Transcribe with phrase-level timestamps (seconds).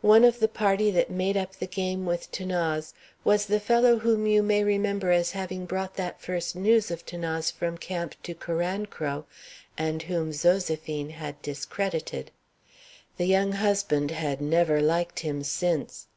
[0.00, 4.26] One of the party that made up the game with 'Thanase was the fellow whom
[4.26, 9.26] you may remember as having brought that first news of 'Thanase from camp to Carancro,
[9.78, 12.32] and whom Zoséphine had discredited.
[13.16, 16.08] The young husband had never liked him since.